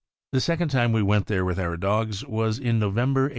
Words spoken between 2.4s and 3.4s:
in November, 1856.